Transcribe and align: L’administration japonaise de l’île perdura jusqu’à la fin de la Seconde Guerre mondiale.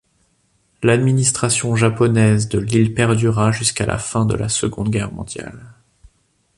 L’administration 0.81 1.75
japonaise 1.75 2.49
de 2.49 2.57
l’île 2.57 2.95
perdura 2.95 3.51
jusqu’à 3.51 3.85
la 3.85 3.99
fin 3.99 4.25
de 4.25 4.33
la 4.33 4.49
Seconde 4.49 4.89
Guerre 4.89 5.11
mondiale. 5.13 5.63